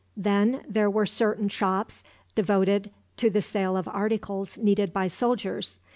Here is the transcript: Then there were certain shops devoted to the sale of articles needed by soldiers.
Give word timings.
Then 0.17 0.63
there 0.67 0.89
were 0.89 1.05
certain 1.05 1.47
shops 1.47 2.03
devoted 2.33 2.89
to 3.17 3.29
the 3.29 3.43
sale 3.43 3.77
of 3.77 3.87
articles 3.87 4.57
needed 4.57 4.91
by 4.93 5.05
soldiers. 5.05 5.77